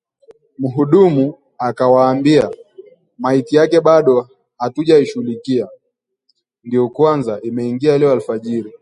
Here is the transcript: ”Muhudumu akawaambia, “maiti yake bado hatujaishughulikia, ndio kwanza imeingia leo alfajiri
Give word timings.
”Muhudumu 0.60 1.26
akawaambia, 1.68 2.46
“maiti 3.22 3.56
yake 3.56 3.80
bado 3.80 4.28
hatujaishughulikia, 4.58 5.68
ndio 6.64 6.88
kwanza 6.88 7.40
imeingia 7.42 7.98
leo 7.98 8.12
alfajiri 8.12 8.72